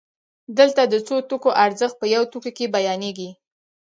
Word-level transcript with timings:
دلته 0.57 0.81
د 0.87 0.95
څو 1.07 1.15
توکو 1.29 1.49
ارزښت 1.65 1.95
په 2.01 2.05
یو 2.15 2.23
توکي 2.31 2.51
کې 2.57 2.71
بیانېږي 2.75 3.29